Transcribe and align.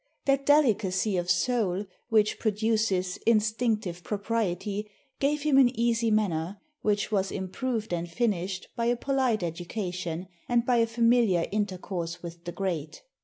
That 0.25 0.47
delicacy 0.47 1.15
of 1.15 1.29
soul 1.29 1.85
which 2.09 2.39
produces 2.39 3.17
instinctive 3.17 4.03
propriety, 4.03 4.89
gave 5.19 5.43
him 5.43 5.59
an 5.59 5.69
easy 5.79 6.09
manner, 6.09 6.59
which 6.81 7.11
was 7.11 7.31
improved 7.31 7.93
and 7.93 8.09
finished 8.09 8.67
by 8.75 8.85
a 8.85 8.95
polite 8.97 9.43
education, 9.43 10.27
and 10.49 10.65
by 10.65 10.77
a 10.77 10.87
familiar 10.87 11.47
intercourse 11.51 12.23
with 12.23 12.45
the 12.45 12.51
Great. 12.51 13.03